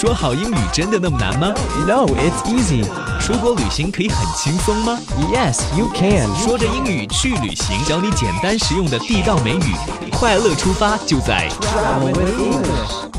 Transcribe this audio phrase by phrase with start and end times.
[0.00, 1.52] 说好英语真的那么难吗
[1.84, 2.84] ？No, it's easy.
[3.18, 4.96] 出国旅行可以很轻松吗
[5.34, 6.32] ？Yes, you can.
[6.36, 9.74] 说着英语去旅行，教你简单实用的地道美语，
[10.12, 13.17] 快乐出发就在 Travel with English。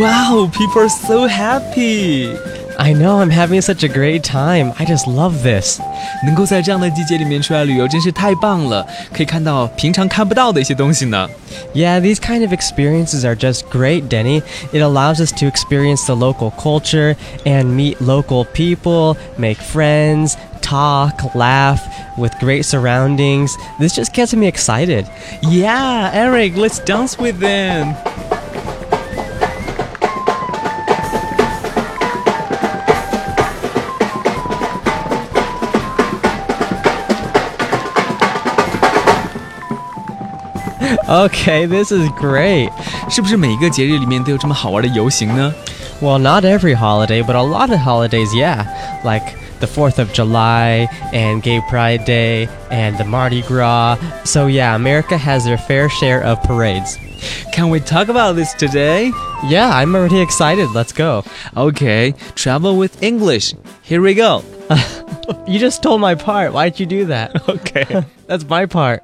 [0.00, 2.36] Wow, people are so happy.
[2.78, 4.72] I know I'm having such a great time.
[4.78, 5.80] I just love this.
[6.24, 8.86] 能够在这样的季节里面出来旅游，真是太棒了！
[9.12, 11.28] 可以看到平常看不到的一些东西呢。
[11.74, 14.42] Yeah, these kind of experiences are just great, Denny.
[14.72, 21.34] It allows us to experience the local culture and meet local people, make friends, talk,
[21.34, 21.80] laugh
[22.16, 23.50] with great surroundings.
[23.78, 25.06] This just gets me excited.
[25.42, 27.94] Yeah, Eric, let's dance with them.
[41.08, 42.70] Okay, this is great.
[43.10, 45.52] 是不是每一个节日里面都有这么好玩的游行呢？
[46.00, 48.64] Well, not every holiday, but a lot of holidays, yeah.
[49.04, 53.98] Like the 4th of July and Gay Pride Day and the Mardi Gras.
[54.24, 56.96] So, yeah, America has their fair share of parades.
[57.52, 59.12] Can we talk about this today?
[59.46, 60.70] Yeah, I'm already excited.
[60.74, 61.22] Let's go.
[61.54, 63.52] Okay, travel with English.
[63.82, 64.42] Here we go.
[65.46, 66.54] you just stole my part.
[66.54, 67.46] Why'd you do that?
[67.46, 68.04] Okay.
[68.26, 69.02] That's my part.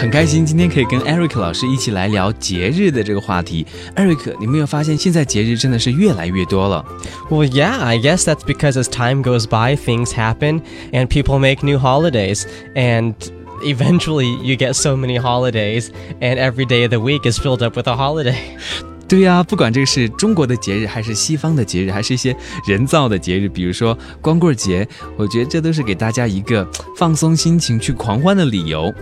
[0.00, 3.66] 很开心今天可以跟 Eric 老师一起来聊节日的这个话题。
[3.94, 6.84] Eric，你没有发现现在节日真的是越来越多了？
[7.30, 11.78] Well, yeah, I guess that's because as time goes by, things happen and people make new
[11.78, 13.14] holidays and
[13.62, 15.88] eventually you get so many holidays
[16.20, 18.36] and every day of the week is filled up with a holiday.
[19.08, 22.36] 对呀，不管这个是中国的节日，还是西方的节日，还是一些
[22.66, 24.86] 人造的节日，比如说光棍节，
[25.16, 28.92] 我觉得这都是给大家一个放松心情、去狂欢的理由。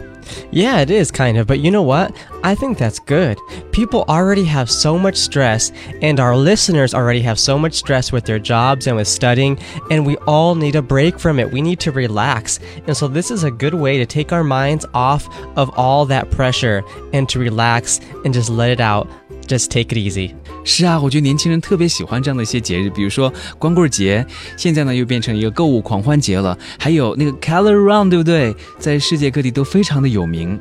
[0.51, 2.15] Yeah, it is kind of, but you know what?
[2.43, 3.37] I think that's good.
[3.71, 8.25] People already have so much stress, and our listeners already have so much stress with
[8.25, 9.59] their jobs and with studying,
[9.91, 11.51] and we all need a break from it.
[11.51, 12.59] We need to relax.
[12.87, 16.31] And so, this is a good way to take our minds off of all that
[16.31, 19.09] pressure and to relax and just let it out.
[19.47, 20.35] Just take it easy.
[20.64, 24.24] 是啊，我觉得年轻人特别喜欢这样的一些节日，比如说光棍节，
[24.56, 26.56] 现在呢又变成一个购物狂欢节了。
[26.78, 28.54] 还有那个 Color Run，对不对？
[28.78, 30.58] 在世界各地都非常的有名。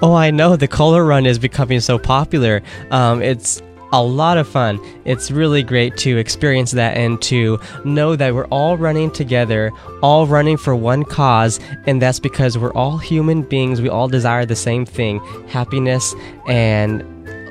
[0.00, 2.62] Oh, I know the Color Run is becoming so popular.
[2.90, 3.58] Um, it's
[3.90, 4.80] a lot of fun.
[5.04, 9.70] It's really great to experience that and to know that we're all running together,
[10.02, 13.80] all running for one cause, and that's because we're all human beings.
[13.80, 16.14] We all desire the same thing happiness
[16.46, 17.02] and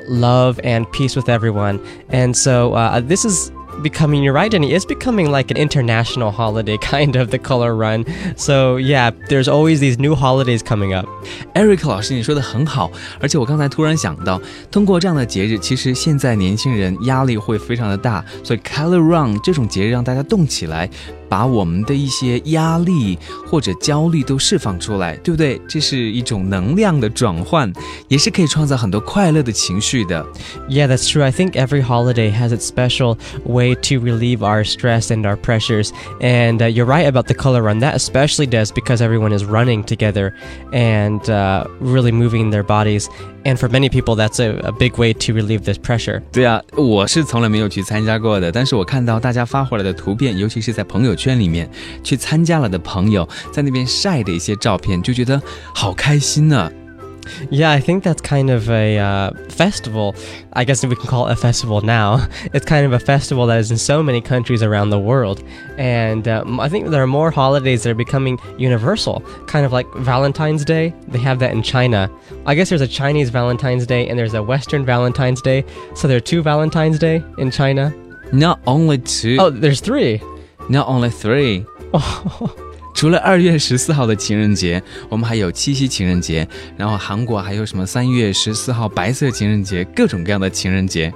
[0.08, 1.80] love and peace with everyone.
[2.10, 3.52] And so uh, this is
[3.82, 8.06] becoming you're right Danny it's becoming like an international holiday kind of the color run
[8.36, 11.06] so yeah there's always these new holidays coming up
[11.54, 14.42] Eric 老师你说的很好而且我刚才突然想到
[14.72, 20.90] 通过这样的节日其实现在年轻人压力会非常的大所以 color run 这种节日让大家动起来
[21.32, 25.60] 把我们的一些压力或者焦虑都释放出来，对不对？
[25.68, 27.72] 这是一种能量的转换，
[28.08, 30.26] 也是可以创造很多快乐的情绪的。
[30.70, 31.24] Yeah, that's true.
[31.24, 35.90] I think every holiday has its special way to relieve our stress and our pressures.
[36.20, 37.80] And uh, you're right about the color run.
[37.80, 40.34] That especially does because everyone is running together
[40.72, 43.10] and uh, really moving their bodies.
[43.45, 46.23] And for many people, that's a, a big way to relieve this pressure.
[46.31, 51.69] 对啊，我是从来没有去参加过的，但是我看到大家发回来的图片，尤其是在朋友圈里面
[52.05, 55.43] 去参加了的朋友在那边晒的一些照片，就觉得
[55.75, 56.71] 好开心呢。
[57.51, 60.15] Yeah, I think that's kind of a uh, festival.
[60.55, 62.27] I guess we can call it a festival now.
[62.55, 65.43] It's kind of a festival that is in so many countries around the world.
[65.79, 69.87] And um, I think there are more holidays that are becoming universal, kind of like
[69.95, 70.93] Valentine's Day.
[71.09, 72.11] They have that in China.
[72.47, 75.65] I guess there's a Chinese Valentine's Day and there's a Western Valentine's Day.
[75.95, 77.95] So there are two Valentine's Day in China.
[78.33, 79.37] Not only two.
[79.41, 80.21] Oh, there's three.
[80.69, 81.65] Not only three.
[82.95, 86.47] 除了二月十四号的情人节，我们还有七夕情人节，
[86.77, 91.13] 然后韩国还有什么三月十四号白色情人节，各种各样的情人节。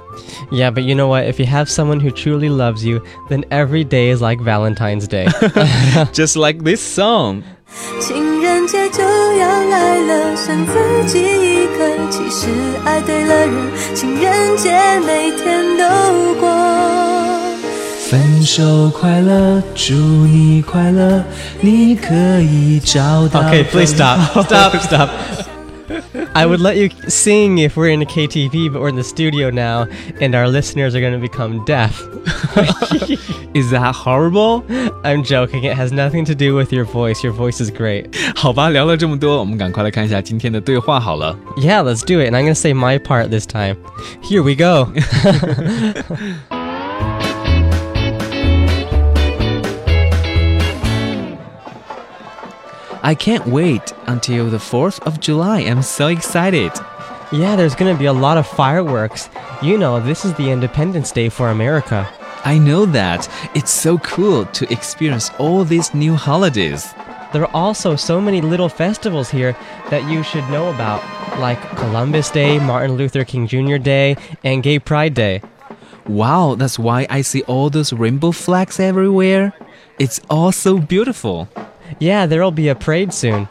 [0.51, 1.25] Yeah, but you know what?
[1.25, 5.27] If you have someone who truly loves you, then every day is like Valentine's Day.
[6.13, 7.43] Just like this song.
[7.99, 11.87] 情人节就要来了，剩自己一个。
[12.09, 12.47] 其实
[12.85, 13.53] 爱对了人，
[13.93, 14.71] 情人节
[15.05, 16.56] 每天都过。
[18.10, 21.24] 分手快乐，祝你快乐，
[21.60, 23.40] 你可以找到。
[23.42, 24.18] Okay, please stop.
[24.44, 25.08] Stop, stop.
[26.34, 29.50] I would let you sing if we're in a KTV, but we're in the studio
[29.50, 29.86] now,
[30.20, 32.00] and our listeners are going to become deaf.
[33.54, 34.64] Is that horrible？
[35.04, 35.64] I'm joking.
[35.64, 37.22] It has nothing to do with your voice.
[37.22, 38.06] Your voice is great.
[38.34, 41.36] 好吧，聊了这么多，我们赶快来看一下今天的对话好了。
[41.58, 42.30] Yeah, let's do it.
[42.30, 43.76] And I'm going to say my part this time.
[44.22, 44.88] Here we go.
[53.07, 55.61] I can't wait until the 4th of July.
[55.61, 56.73] I'm so excited.
[57.31, 59.29] yeah, there's going to be a lot of fireworks.
[59.61, 62.05] You know, this is the Independence Day for America.
[62.43, 63.29] I know that.
[63.55, 66.93] It's so cool to experience all these new holidays.
[67.31, 69.55] There are also so many little festivals here
[69.89, 71.01] that you should know about,
[71.39, 73.77] like Columbus Day, Martin Luther King Jr.
[73.77, 75.41] Day, and Gay Pride Day.
[76.07, 79.53] Wow, that's why I see all those rainbow flags everywhere.
[79.97, 81.47] It's all so beautiful.
[81.98, 83.46] Yeah, there'll be a parade soon.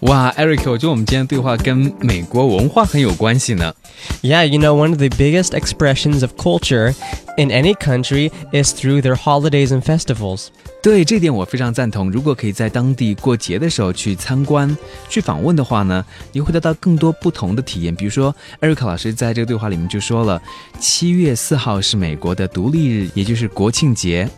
[0.00, 3.74] 哇，Eric，我觉得我们今天的对话跟美国文化很有关系呢。
[4.20, 6.94] Yeah, you know, one of the biggest expressions of culture
[7.38, 10.48] in any country is through their holidays and festivals.
[10.82, 12.10] 对这点我非常赞同。
[12.10, 14.76] 如果可以在当地过节的时候去参观、
[15.08, 17.94] 去访问的话呢，你会得到更多不同的体验。
[17.94, 20.42] 比如说，艾瑞克老师在这个对话里面就说了，
[20.78, 24.28] 七月四号是美国的独立日，也就是国庆节。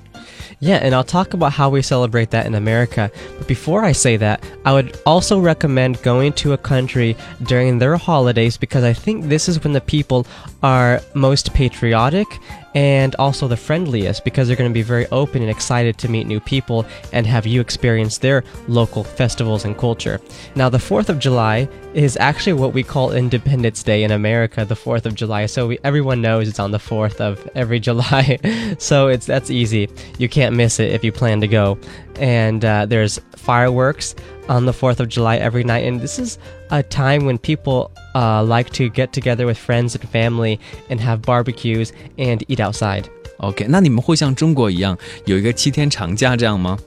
[0.63, 3.11] Yeah, and I'll talk about how we celebrate that in America.
[3.39, 7.97] But before I say that, I would also recommend going to a country during their
[7.97, 10.27] holidays because I think this is when the people
[10.61, 12.27] are most patriotic
[12.73, 16.27] and also the friendliest because they're going to be very open and excited to meet
[16.27, 20.19] new people and have you experience their local festivals and culture.
[20.55, 24.75] Now, the 4th of July is actually what we call Independence Day in America, the
[24.75, 25.45] 4th of July.
[25.45, 28.37] So we, everyone knows it's on the 4th of every July.
[28.79, 29.89] so it's that's easy.
[30.17, 31.77] You can't miss it if you plan to go.
[32.15, 34.15] And uh, there's fireworks
[34.48, 35.84] on the 4th of July every night.
[35.86, 36.38] And this is
[36.70, 40.58] a time when people uh, like to get together with friends and family
[40.90, 43.08] and have barbecues and eat outside.
[43.40, 44.96] OK，那你们会像中国一样
[45.26, 46.78] 有一个七天长假这样吗？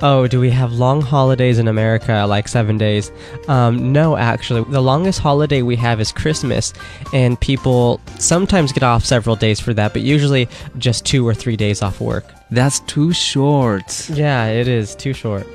[0.00, 3.10] Oh, do we have long holidays in America, like seven days?
[3.46, 4.64] Um, no, actually.
[4.70, 6.72] The longest holiday we have is Christmas,
[7.12, 11.56] and people sometimes get off several days for that, but usually just two or three
[11.58, 12.24] days off work.
[12.50, 14.08] That's too short.
[14.08, 15.46] Yeah, it is too short.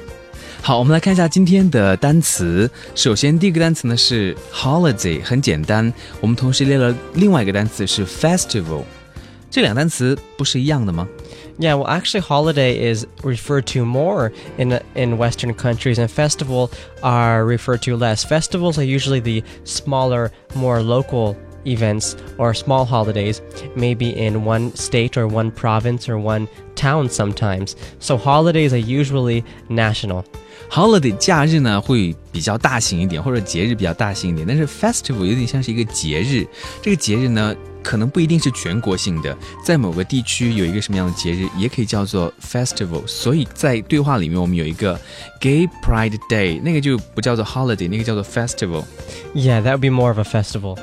[0.61, 2.69] 好，我们来看一下今天的单词。
[2.95, 5.91] 首先，第一个单词呢是 holiday，很简单。
[6.21, 8.83] 我们同时列了另外一个单词是 festival，
[9.51, 11.07] 这两个单词不是一样的吗？
[11.59, 16.71] Yeah, well, actually, holiday is referred to more in in Western countries, and festival
[17.01, 18.23] are referred to less.
[18.25, 21.35] Festivals are usually the smaller, more local
[21.65, 23.39] events or small holidays,
[23.75, 27.75] maybe in one state or one province or one town sometimes.
[28.00, 30.25] So holidays are usually national.
[30.70, 36.46] Holiday 假日呢会比较大型一点，或者节日比较大型一点，但是 festival 有点像是一个节日。
[36.82, 43.06] 这个节日呢，可能不一定是全国性的，在某个地区有一个什么样的节日，也可以叫做 festival。
[43.06, 44.98] 所以在对话里面，我们有一个
[45.40, 48.84] Gay Pride Day，那个就不叫做 holiday，那个叫做 festival。
[49.34, 50.78] Yeah, that would be more of a festival.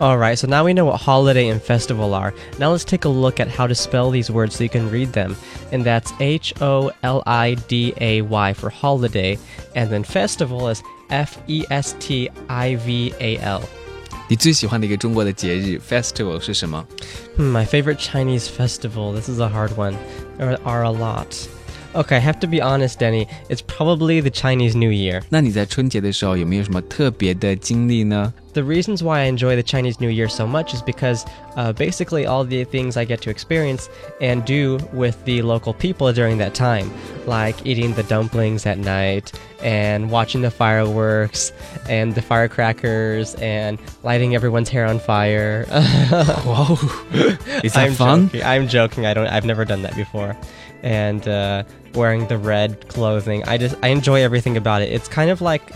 [0.00, 2.34] Alright, so now we know what holiday and festival are.
[2.58, 5.12] Now let's take a look at how to spell these words so you can read
[5.12, 5.36] them.
[5.70, 9.38] And that's H O L I D A Y for holiday,
[9.74, 13.62] and then festival is F E S T I V A L.
[14.28, 16.84] 你最喜欢的一个中国的节日 festival 是什么？
[17.36, 19.94] Hmm, my favorite Chinese festival, this is a hard one.
[20.38, 21.26] There are a lot.
[21.96, 23.26] Okay, I have to be honest, Denny.
[23.48, 25.22] It's probably the Chinese New Year.
[25.28, 28.32] 那你在春节的时候有没有什么特别的经历呢？
[28.54, 31.24] The reasons why I enjoy the Chinese New Year so much is because
[31.56, 33.88] uh, basically all the things I get to experience
[34.20, 36.90] and do with the local people during that time,
[37.26, 39.32] like eating the dumplings at night
[39.62, 41.50] and watching the fireworks
[41.88, 45.64] and the firecrackers and lighting everyone's hair on fire.
[46.44, 46.78] Wow,
[47.64, 48.28] is that I'm fun?
[48.28, 48.42] Joking.
[48.44, 49.06] I'm joking.
[49.06, 49.28] I don't.
[49.28, 50.36] I've never done that before.
[50.83, 51.63] And uh,
[51.95, 54.91] wearing the red clothing, I just I enjoy everything about it.
[54.91, 55.71] It's kind of like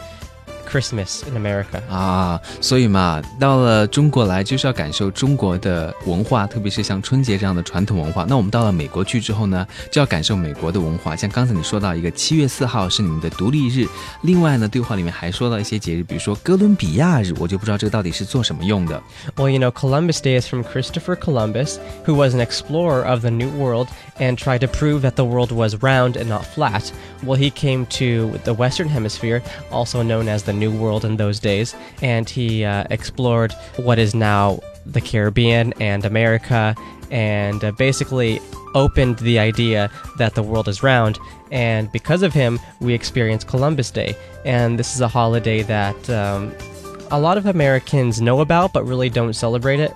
[0.71, 1.81] Christmas in America.
[1.89, 8.25] 啊，所以嘛，到了中国来就是要感受中国的文化，特别是像春节这样的传统文化。
[8.29, 11.15] 那我们到了美国去之后呢，就要感受美国的文化。
[11.15, 13.87] 像刚才你说到一个七月四号是你们的独立日，
[14.23, 19.01] 另外呢，对话里面还说到一些节日，比如说哥伦比亚日，我就不知道这个到底是做什么用的。
[19.37, 23.31] Well, you know, Columbus Day is from Christopher Columbus, who was an explorer of the
[23.31, 23.87] New World
[24.19, 26.91] and tried to prove that the world was round and not flat.
[27.25, 31.38] Well, he came to the Western Hemisphere, also known as the New World in those
[31.40, 33.52] days, and he uh, explored
[33.88, 34.60] what is now
[34.96, 36.76] the Caribbean and America,
[37.12, 38.40] and uh, basically
[38.74, 41.20] opened the idea that the world is round.
[41.52, 44.16] And because of him, we experience Columbus Day.
[44.46, 46.54] And this is a holiday that um,
[47.12, 49.94] a lot of Americans know about, but really don't celebrate it.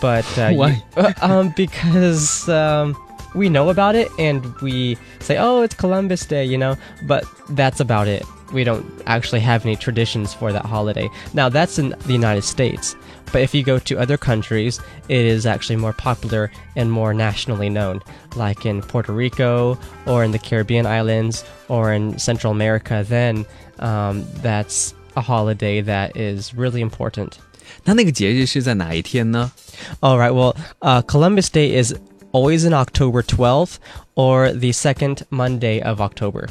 [0.00, 0.82] But uh, you- Why?
[1.22, 2.96] um, because um,
[3.34, 6.76] we know about it and we say, "Oh, it's Columbus Day," you know.
[7.06, 11.09] But that's about it We don't actually have any traditions for that holiday.
[11.33, 12.95] Now, that's in the United States.
[13.31, 17.69] But if you go to other countries, it is actually more popular and more nationally
[17.69, 18.01] known,
[18.35, 23.05] like in Puerto Rico or in the Caribbean islands or in Central America.
[23.07, 23.45] Then
[23.77, 27.37] um, that's a holiday that is really important.
[27.83, 29.51] 那那个节日是在哪一天呢？
[29.99, 30.33] All right.
[30.33, 31.93] Well, uh, Columbus Day is
[32.31, 33.77] always in October 12th
[34.15, 36.49] or the second Monday of October.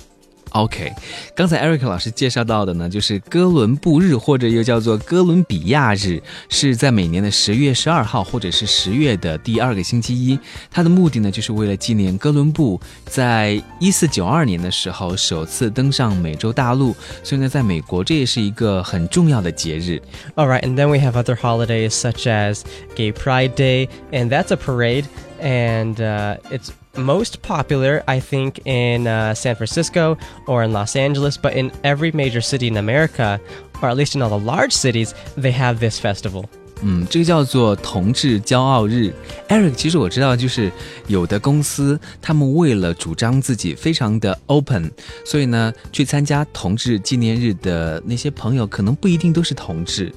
[0.52, 0.90] OK，
[1.36, 10.38] 刚才 Eric 老师介绍到的呢，就是哥伦布日，或者又叫做哥伦比亚日，是在每年的十月十二号，或者是十月的第二个星期一。
[10.70, 20.00] 它的目的呢，就是为了纪念哥伦布在一四九二年的时候首次登上美洲大陆，所以呢，在美国这也是一个很重要的节日。
[20.34, 20.62] All right.
[20.62, 22.62] And then we have other holidays such as
[22.96, 25.04] Gay Pride Day, and that's a parade,
[25.43, 31.37] and uh, it's most popular, I think, in uh, San Francisco or in Los Angeles,
[31.37, 33.41] but in every major city in America,
[33.81, 36.49] or at least in all the large cities, they have this festival.
[36.82, 39.12] 嗯，这个叫做同志骄傲日。
[39.48, 40.70] Eric，其实我知道，就是
[41.08, 44.88] 有的公司他们为了主张自己非常的 open，
[45.24, 50.12] 所以呢，去参加同志纪念日的那些朋友，可能不一定都是同志。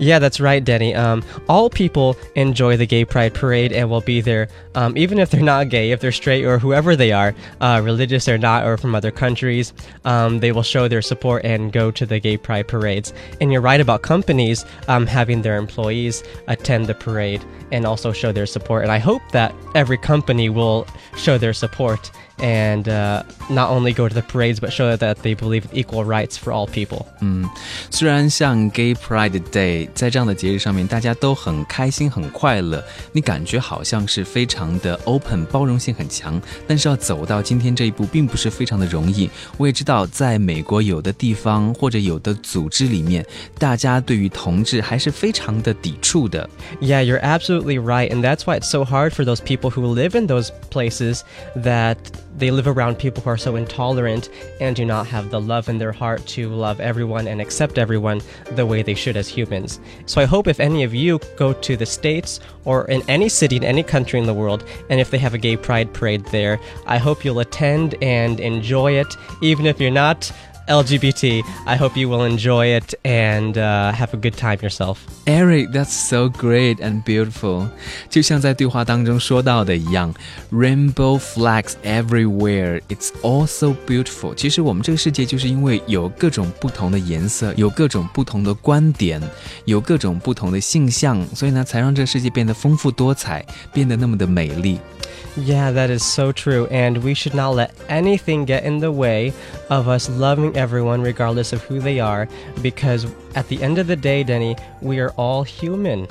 [0.00, 0.96] Yeah, that's right, Denny.
[0.96, 5.26] Um, all people enjoy the Gay Pride Parade and will be there, um, even if
[5.26, 8.76] they're not gay, if they're straight or whoever they are, uh, religious or not, or
[8.76, 9.72] from other countries.
[10.04, 13.12] Um, they will show their support and go to the Gay Pride parades.
[13.40, 16.00] And you're right about companies um, having their employees
[16.47, 18.83] attend the parade and also show their support.
[18.83, 24.08] And I hope that every company will show their support and uh, not only go
[24.08, 27.06] to the parades, but show that they believe in equal rights for all people.
[27.20, 27.48] 嗯，
[27.90, 36.40] 虽然像 Gay Pride Day 在这样的节日上面，大家都很开心、很快乐，你感觉好像是非常的 open，包容性很强。
[36.66, 39.28] 但是要走到今天这一步，并不是非常的容易。
[39.58, 43.24] 我也知道，在美国有的地方或者有的组织里面，
[43.58, 46.48] 大家对于同志还是非常的抵触的。
[46.80, 48.10] Yeah, you're absolutely right.
[48.10, 51.20] And that's why it's so hard for those people who live in those places
[51.56, 51.96] that
[52.37, 55.77] they live around people who are so intolerant and do not have the love in
[55.77, 59.79] their heart to love everyone and accept everyone the way they should as humans.
[60.05, 63.55] So I hope if any of you go to the States or in any city
[63.55, 66.59] in any country in the world, and if they have a gay pride parade there,
[66.85, 70.31] I hope you'll attend and enjoy it, even if you're not.
[70.66, 71.42] LGBT.
[71.66, 74.98] I hope you will enjoy it and uh, have a good time yourself.
[75.26, 77.66] Eric, that's so great and beautiful。
[78.08, 80.14] 就像在对话当中说到的一样，
[80.52, 82.82] Rainbow flags everywhere.
[82.88, 84.32] It's all so beautiful.
[84.36, 89.20] 其实我们这个世界就是因为有各种不同的颜色，有各种不同的观点，
[89.64, 94.78] 有各种不同的性向，所以呢，才让这个世界变得丰富多彩，变得那么的美丽。
[95.36, 96.66] Yeah, that is so true.
[96.72, 99.32] And we should not let anything get in the way
[99.68, 102.28] of us loving everyone, regardless of who they are,
[102.62, 106.06] because at the end of the day, Denny, we are all human.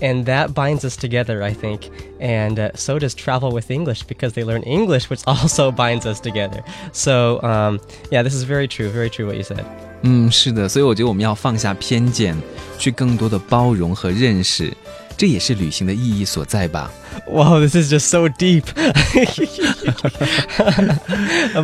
[0.00, 1.90] And that binds us together, I think.
[2.20, 6.20] And uh, so does travel with English because they learn English, which also binds us
[6.20, 6.62] together.
[6.92, 7.80] So, um,
[8.12, 9.64] yeah, this is very true, very true what you said.
[10.02, 12.36] 嗯，是的，所以我觉得我们要放下偏见，
[12.78, 14.72] 去更多的包容和认识，
[15.16, 16.90] 这也是旅行的意义所在吧。
[17.26, 18.64] Whoa, this is just so deep.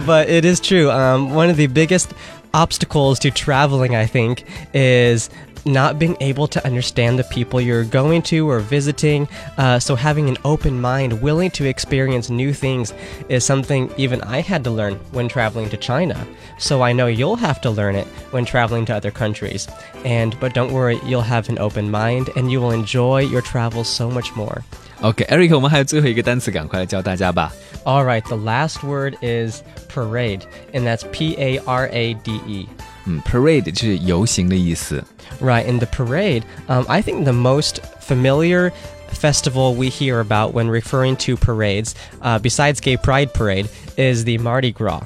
[0.07, 0.91] but it is true.
[0.91, 2.09] Um, one of the biggest
[2.53, 5.31] obstacles to traveling, I think, is
[5.67, 9.26] not being able to understand the people you're going to or visiting.
[9.57, 12.93] Uh, so, having an open mind, willing to experience new things,
[13.31, 16.17] is something even I had to learn when traveling to China.
[16.59, 19.67] So, I know you'll have to learn it when traveling to other countries.
[20.05, 23.88] And, but don't worry, you'll have an open mind and you will enjoy your travels
[23.88, 24.62] so much more.
[25.00, 27.50] OK，Eric，、我们还有最后一个单词，赶快来教大家吧。
[27.85, 32.69] All right, the last word is parade, and that's P A R A D E.
[33.09, 35.03] 嗯，parade 就是游行的意思。
[35.41, 38.73] Right, in the parade, um, I think the most familiar
[39.09, 44.38] festival we hear about when referring to parades, uh, besides Gay Pride Parade, is the
[44.38, 45.03] Mardi Gras.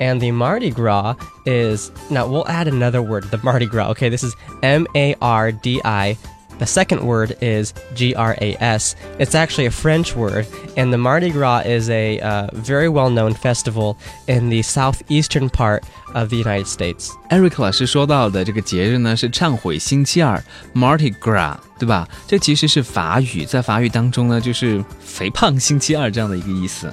[0.00, 1.14] And the Mardi Gras
[1.46, 3.90] is now we'll add another word, the Mardi Gras.
[3.90, 6.16] Okay, this is M A R D I
[6.58, 8.94] The second word is G R A S.
[9.18, 13.34] It's actually a French word, and the Mardi Gras is a uh, very well known
[13.34, 13.96] festival
[14.28, 15.82] in the southeastern part
[16.14, 17.10] of the United States.
[17.28, 20.40] Eric 老师说到的这个节日呢是忏悔星期二
[20.72, 22.08] （Mardi Gras），对吧？
[22.28, 26.88] 这其实是法语，在法语当中呢就是肥胖星期二这样的一个意思。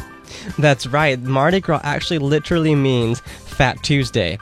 [0.58, 1.20] That's right.
[1.24, 4.40] Mardi Gras actually literally means Fat Tuesday.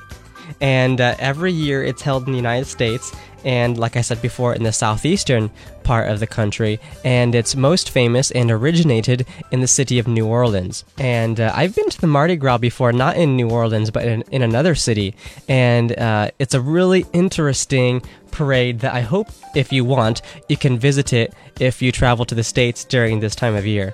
[0.62, 3.12] And uh, every year it's held in the United States
[3.45, 5.51] and, like I said before, in the southeastern
[5.83, 6.81] part of the country.
[7.05, 10.85] And it's most famous and originated in the city of New Orleans.
[10.99, 14.23] And uh, I've been to the Mardi Gras before, not in New Orleans, but in,
[14.31, 15.15] in another city.
[15.49, 18.03] And uh, it's a really interesting
[18.34, 20.18] parade that I hope, if you want,
[20.48, 23.94] you can visit it if you travel to the States during this time of year.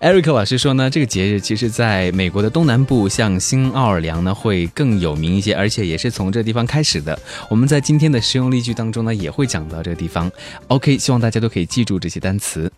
[0.00, 7.18] Eric 老师说呢，这个节日其实在美国的东南部，像新奥尔良呢会更有名一些，而且也是从这地方开始的。
[7.48, 10.30] 我们在今天的实用例句当中呢也会讲到这个地方。
[10.68, 12.70] OK，希望大家都可以记住这些单词。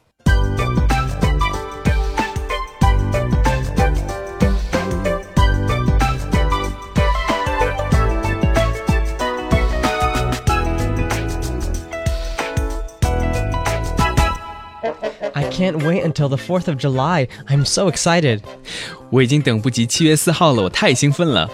[15.68, 17.28] can't wait until the 4th of July.
[17.49, 18.40] I'm so excited.
[19.11, 21.49] 我已经等不及七月四号了，我太兴奋了。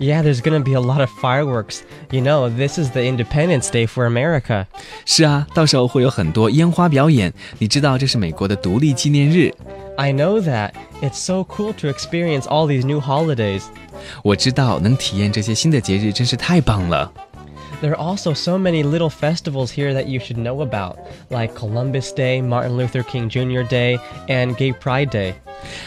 [0.00, 1.80] Yeah, there's gonna be a lot of fireworks.
[2.10, 4.66] You know, this is the Independence Day for America.
[5.04, 7.32] 是啊，到时候会有很多烟花表演。
[7.58, 9.52] 你知道这是美国的独立纪念日。
[9.96, 10.72] I know that.
[11.00, 13.62] It's so cool to experience all these new holidays.
[14.24, 17.12] 我知道能体验这些新的节日真是太棒了。
[17.80, 20.96] There are also so many little festivals here that you should know about,
[21.28, 23.62] like Columbus Day, Martin Luther King Jr.
[23.68, 23.98] Day,
[24.28, 25.34] and Gay Pride Day.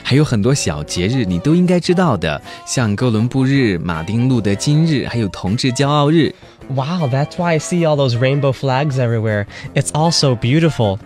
[0.03, 6.33] 还有很多小节日你都应该知道的，像哥伦布日、马丁路德金日，还有同志骄傲日。
[6.69, 9.45] Wow, that's why I see all those rainbow flags everywhere.
[9.73, 10.99] It's all so beautiful.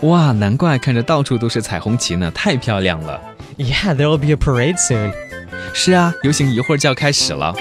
[0.00, 3.20] 哇，难怪看着到处都是彩虹旗呢，太漂亮了。
[3.58, 5.12] Yeah, there will be a parade soon.
[5.74, 7.54] 是啊，游行一会儿就要开始了。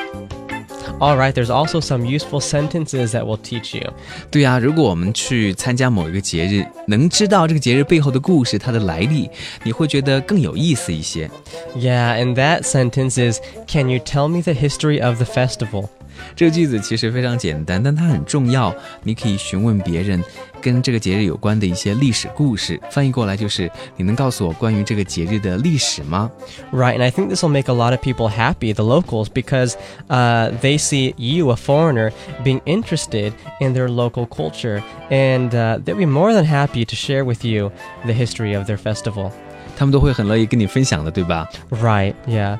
[1.00, 3.91] All right, there's also some useful sentences that will teach you.
[4.32, 9.29] 对啊，如果我们去参加某一个节日，能知道这个节日背后的故事、它的来历，
[9.63, 11.29] 你会觉得更有意思一些。
[11.75, 15.89] Yeah, and that sentence is Can you tell me the history of the festival?
[16.36, 18.74] 这个句子其实非常简单，但它很重要。
[19.03, 20.22] 你可以询问别人
[20.61, 26.31] 跟这个节日有关的一些历史故事，翻译过来就是：你能告诉我关于这个节日的历史吗？
[26.72, 29.75] Right, and I think this will make a lot of people happy, the locals, because
[30.07, 32.11] uh, they see you, a foreigner,
[32.44, 37.25] being interested in their local culture, and uh, they'll be more than happy to share
[37.25, 37.72] with you
[38.05, 39.31] the history of their festival.
[39.77, 41.50] 他们都会很乐意跟你分享的，对吧？
[41.70, 42.57] Right, yeah.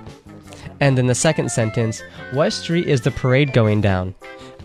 [0.81, 4.15] And in the second sentence What street is the parade going down?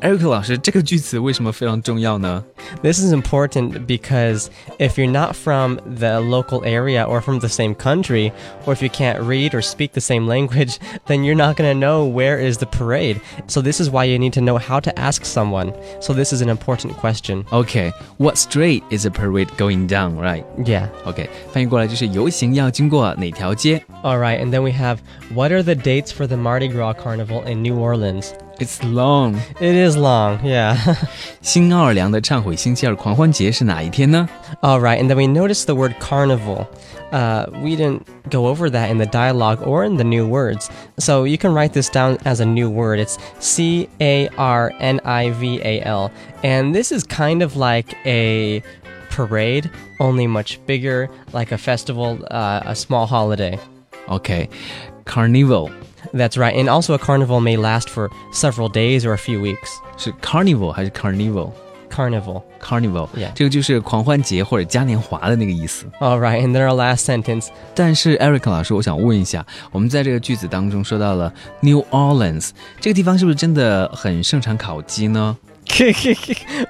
[0.00, 2.42] Eric 老师，这个句子为什么非常重要呢？
[2.82, 4.46] This is important because
[4.78, 8.32] if you're not from the local area or from the same country,
[8.64, 11.74] or if you can't read or speak the same language, then you're not going to
[11.74, 13.20] know where is the parade.
[13.46, 15.74] So, this is why you need to know how to ask someone.
[16.00, 17.44] So, this is an important question.
[17.52, 20.16] OK，What、street is a parade going down?
[20.16, 20.46] Right?
[20.64, 20.88] Yeah.
[21.04, 24.40] OK，翻译过来就是游行要经过哪条街 All right.
[24.40, 25.00] And then we have
[25.34, 28.32] what are the dates for the Mardi Gras Carnival in New Orleans?
[28.58, 29.36] ？It's long。
[29.60, 30.38] It is long.
[30.42, 30.76] Yeah.
[31.40, 34.28] 新奥尔良的忏悔星期二狂欢节是哪一天呢？
[34.60, 36.66] All right, and then we noticed the word carnival.
[37.10, 40.68] Uh, we didn't go over that in the dialogue or in the new words.
[40.98, 43.00] So you can write this down as a new word.
[43.00, 46.12] It's C A R N I V A L.
[46.44, 48.62] And this is kind of like a
[49.10, 53.58] parade, only much bigger, like a festival, uh, a small holiday.
[54.06, 55.70] OK，Carnival、
[56.14, 56.54] That's right.
[56.54, 59.80] And also, a carnival may last for several days or a few weeks.
[59.96, 63.08] 是 Carnival 还是 Carnival？Carnival， Carnival.
[63.16, 63.32] Yeah.
[63.34, 65.86] 这个就是狂欢节或者嘉年华的那个意思。
[66.00, 75.36] All right, and then our last sentence 但是 Eric 老师，我想问一下，我们在这个句子当中说到了 New Orleans 这个地方，是不是真的很盛产烤鸡呢？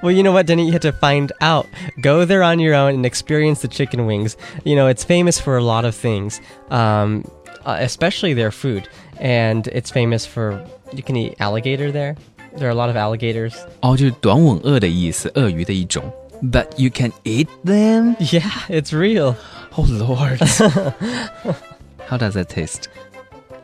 [0.01, 0.65] well, you know what, Denny?
[0.65, 1.65] You have to find out.
[2.01, 4.35] Go there on your own and experience the chicken wings.
[4.63, 6.39] You know, it's famous for a lot of things,
[6.69, 7.23] um,
[7.65, 8.87] uh, especially their food.
[9.19, 10.63] And it's famous for,
[10.93, 12.15] you can eat alligator there.
[12.57, 13.53] There are a lot of alligators.
[13.81, 16.03] 哦，就是短吻鳄的意思，鳄鱼的一种。
[16.41, 18.15] But you can eat them?
[18.17, 19.35] Yeah, it's real.
[19.75, 20.39] Oh Lord!
[22.07, 22.89] How does that taste?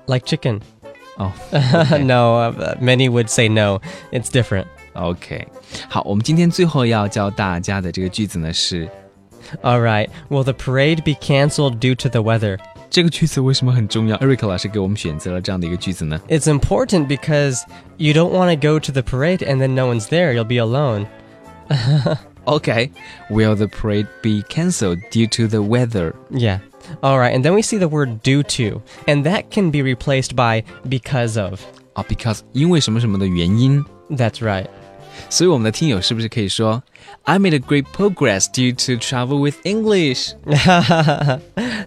[0.05, 0.61] Like chicken.
[1.17, 1.33] 哦、
[2.03, 3.81] no, uh, many would say no.
[4.11, 4.67] It's different.
[4.93, 5.47] OK，
[5.89, 8.87] 好，我们今天最后要教大家的这个句子呢是
[9.63, 10.09] All right.
[10.29, 12.59] Will the parade be canceled due to the weather?
[12.91, 14.17] 这个句子为什么很重要？
[14.17, 16.19] Eric 老师给我们选择了这样的一个句子呢？
[16.29, 17.61] It's important because
[17.97, 20.33] you don't want to go to the parade and then no one's there.
[20.33, 21.07] You'll be alone.
[22.45, 22.91] Okay,
[23.29, 26.15] will the parade be cancelled due to the weather?
[26.29, 26.59] Yeah.
[27.03, 30.33] All right, and then we see the word due to, and that can be replaced
[30.35, 31.59] by because of.
[31.93, 33.83] 啊、b e c a u s e 因为什么什么的原因。
[34.09, 34.67] That's right.
[35.29, 36.81] 所以我们的听友是不是可以说，
[37.23, 40.31] I made a great progress due to travel with English？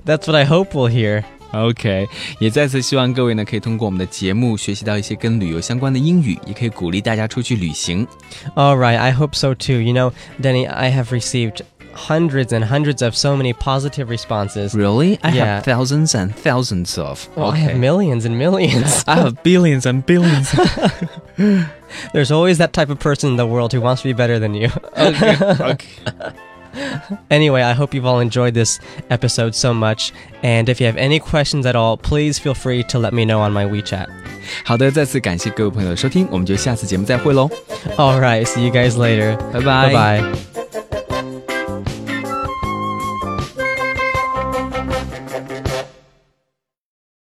[0.04, 1.24] That's what I hope we'll hear.
[1.52, 2.06] OK，
[2.38, 8.06] 也再次希望各位呢可以通过我们的节目学习到一些跟旅游相关的英语，也可以鼓励大家出去旅行。
[8.54, 9.80] All right, I hope so too.
[9.80, 11.62] You know, Denny, I have received
[11.94, 14.74] hundreds and hundreds of so many positive responses.
[14.74, 15.18] Really?
[15.22, 15.44] I Yeah.
[15.56, 17.28] have thousands and thousands of.
[17.36, 17.78] Well, I have Okay.
[17.78, 19.02] millions and millions.
[19.06, 20.54] I have billions and billions.
[22.12, 24.54] There's always that type of person in the world who wants to be better than
[24.54, 24.70] you.
[24.96, 25.36] okay.
[25.60, 25.88] Okay.
[27.28, 28.78] Anyway, I hope you've all enjoyed this
[29.10, 30.12] episode so much.
[30.44, 33.40] And if you have any questions at all, please feel free to let me know
[33.40, 34.06] on my WeChat.
[34.64, 37.50] 好的，再次感谢各位朋友的收听，我们就下次节目再会喽，
[37.96, 39.36] All right, see you guys later.
[39.52, 40.83] 拜拜 Bye bye.